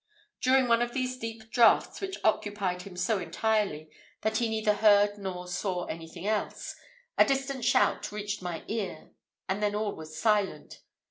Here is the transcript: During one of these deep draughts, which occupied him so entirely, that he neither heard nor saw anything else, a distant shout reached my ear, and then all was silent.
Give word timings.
During 0.41 0.67
one 0.67 0.81
of 0.81 0.93
these 0.95 1.15
deep 1.19 1.51
draughts, 1.51 2.01
which 2.01 2.17
occupied 2.23 2.81
him 2.81 2.97
so 2.97 3.19
entirely, 3.19 3.91
that 4.21 4.37
he 4.37 4.49
neither 4.49 4.73
heard 4.73 5.19
nor 5.19 5.47
saw 5.47 5.85
anything 5.85 6.25
else, 6.25 6.75
a 7.19 7.23
distant 7.23 7.63
shout 7.65 8.11
reached 8.11 8.41
my 8.41 8.63
ear, 8.67 9.11
and 9.47 9.61
then 9.61 9.75
all 9.75 9.95
was 9.95 10.19
silent. 10.19 10.81